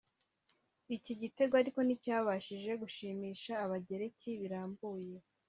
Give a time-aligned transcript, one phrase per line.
[0.95, 5.15] Iki gitego ariko nti cyabashije gushimisha Abagereki birambuye